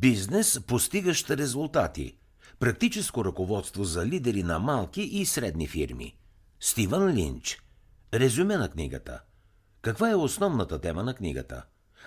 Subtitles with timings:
[0.00, 2.16] Бизнес, постигащ резултати.
[2.58, 6.16] Практическо ръководство за лидери на малки и средни фирми.
[6.60, 7.62] Стивън Линч.
[8.14, 9.20] Резюме на книгата.
[9.82, 11.62] Каква е основната тема на книгата?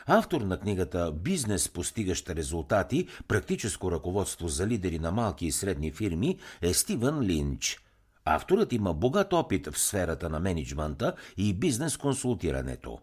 [0.06, 6.38] Автор на книгата Бизнес, постигащ резултати, практическо ръководство за лидери на малки и средни фирми
[6.62, 7.80] е Стивън Линч.
[8.26, 13.00] Авторът има богат опит в сферата на менеджмента и бизнес консултирането.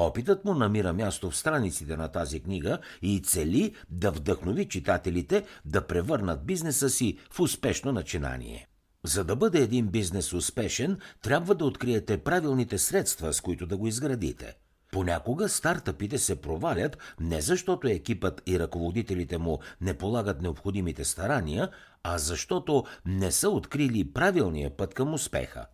[0.00, 5.86] Опитът му намира място в страниците на тази книга и цели да вдъхнови читателите да
[5.86, 8.68] превърнат бизнеса си в успешно начинание.
[9.04, 13.86] За да бъде един бизнес успешен, трябва да откриете правилните средства, с които да го
[13.86, 14.56] изградите.
[14.92, 21.68] Понякога стартъпите се провалят не защото екипът и ръководителите му не полагат необходимите старания,
[22.02, 25.66] а защото не са открили правилния път към успеха.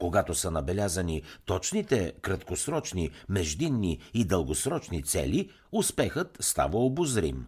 [0.00, 7.46] Когато са набелязани точните краткосрочни, междинни и дългосрочни цели, успехът става обозрим.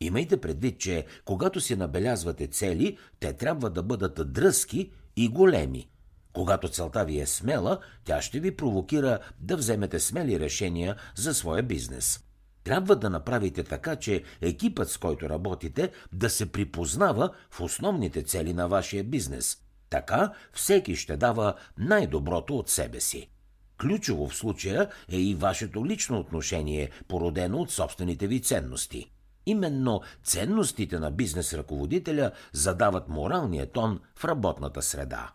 [0.00, 5.88] Имайте предвид, че когато си набелязвате цели, те трябва да бъдат дръзки и големи.
[6.32, 11.62] Когато целта ви е смела, тя ще ви провокира да вземете смели решения за своя
[11.62, 12.20] бизнес.
[12.64, 18.52] Трябва да направите така, че екипът, с който работите, да се припознава в основните цели
[18.52, 19.61] на вашия бизнес.
[19.92, 23.30] Така всеки ще дава най-доброто от себе си.
[23.78, 29.10] Ключово в случая е и вашето лично отношение, породено от собствените ви ценности.
[29.46, 35.32] Именно ценностите на бизнес ръководителя задават моралния тон в работната среда.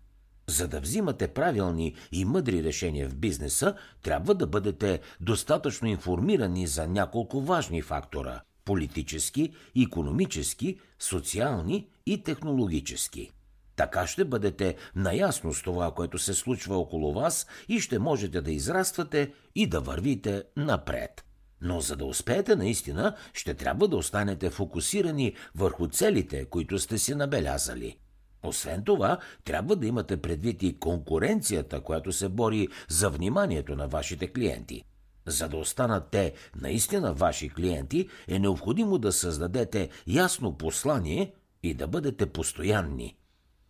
[0.47, 6.87] За да взимате правилни и мъдри решения в бизнеса, трябва да бъдете достатъчно информирани за
[6.87, 13.31] няколко важни фактора– политически, економически, социални и технологически.
[13.77, 18.51] Така ще бъдете наясно с това, което се случва около вас и ще можете да
[18.51, 21.25] израствате и да вървите напред.
[21.61, 27.15] Но за да успеете наистина, ще трябва да останете фокусирани върху целите, които сте си
[27.15, 27.97] набелязали.
[28.43, 34.33] Освен това, трябва да имате предвид и конкуренцията, която се бори за вниманието на вашите
[34.33, 34.83] клиенти.
[35.25, 41.87] За да останат те наистина ваши клиенти, е необходимо да създадете ясно послание и да
[41.87, 43.17] бъдете постоянни.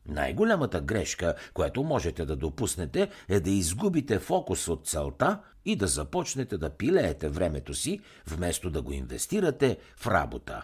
[0.07, 6.57] Най-голямата грешка, която можете да допуснете, е да изгубите фокус от целта и да започнете
[6.57, 10.63] да пилеете времето си, вместо да го инвестирате в работа.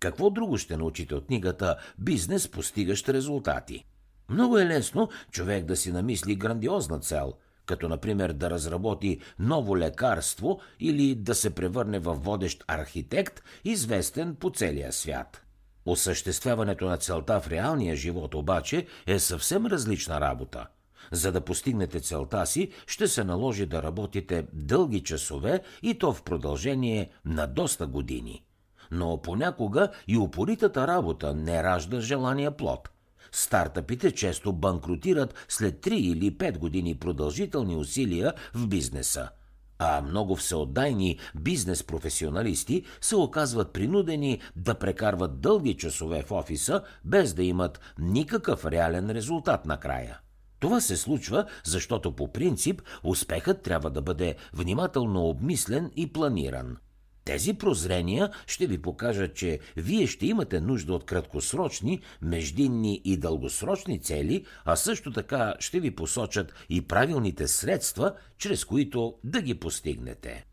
[0.00, 3.84] Какво друго ще научите от книгата «Бизнес, постигащ резултати»?
[4.28, 7.32] Много е лесно човек да си намисли грандиозна цел,
[7.66, 14.50] като например да разработи ново лекарство или да се превърне в водещ архитект, известен по
[14.50, 15.41] целия свят.
[15.86, 20.66] Осъществяването на целта в реалния живот обаче е съвсем различна работа.
[21.12, 26.22] За да постигнете целта си, ще се наложи да работите дълги часове и то в
[26.22, 28.44] продължение на доста години.
[28.90, 32.88] Но понякога и упоритата работа не ражда желания плод.
[33.32, 39.28] Стартъпите често банкротират след 3 или 5 години продължителни усилия в бизнеса–
[39.84, 47.34] а много всеотдайни бизнес професионалисти се оказват принудени да прекарват дълги часове в офиса, без
[47.34, 50.18] да имат никакъв реален резултат накрая.
[50.58, 56.76] Това се случва, защото по принцип успехът трябва да бъде внимателно обмислен и планиран–
[57.24, 64.00] тези прозрения ще ви покажат, че вие ще имате нужда от краткосрочни, междинни и дългосрочни
[64.00, 70.46] цели, а също така ще ви посочат и правилните средства, чрез които да ги постигнете.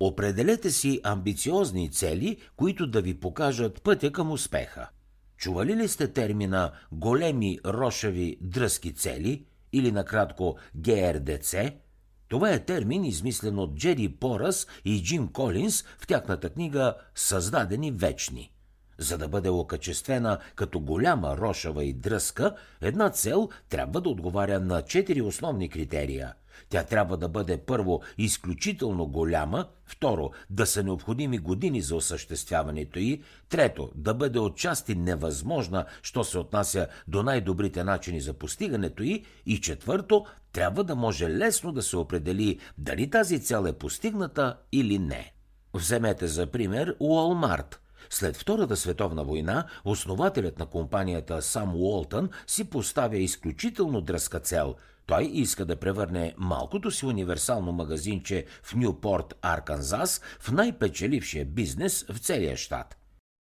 [0.00, 4.88] Определете си амбициозни цели, които да ви покажат пътя към успеха.
[5.36, 11.54] Чували ли сте термина големи рошави дръзки цели или накратко ГРДЦ–
[12.28, 18.52] това е термин, измислен от Джери Порас и Джим Колинс в тяхната книга Създадени вечни.
[18.98, 24.82] За да бъде окачествена като голяма, рошава и дръска, една цел трябва да отговаря на
[24.82, 26.34] четири основни критерия–
[26.68, 33.22] тя трябва да бъде първо изключително голяма, второ да са необходими години за осъществяването й,
[33.48, 39.60] трето да бъде отчасти невъзможна, що се отнася до най-добрите начини за постигането й и
[39.60, 45.32] четвърто трябва да може лесно да се определи дали тази цел е постигната или не.
[45.74, 47.80] Вземете за пример Уолмарт–
[48.10, 54.74] след Втората световна война, основателят на компанията Сам Уолтън си поставя изключително дръзка цел–
[55.08, 62.18] той иска да превърне малкото си универсално магазинче в Нюпорт, Арканзас, в най-печелившия бизнес в
[62.18, 62.96] целия щат.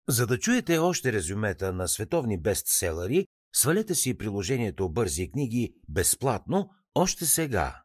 [0.08, 7.26] За да чуете още резюмета на световни бестселери, свалете си приложението Бързи книги безплатно още
[7.26, 7.82] сега.